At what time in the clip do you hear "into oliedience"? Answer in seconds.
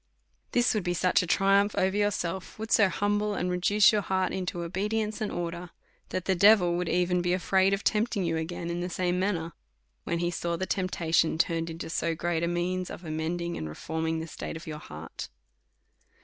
4.33-5.21